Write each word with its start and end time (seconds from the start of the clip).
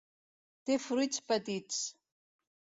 Té 0.69 0.77
fruits 0.85 1.21
petits. 1.33 1.79